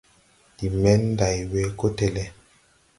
Ndi 0.53 0.67
men 0.81 1.01
nday 1.13 1.37
wee 1.51 1.69
ko 1.79 1.85
télé. 1.97 2.25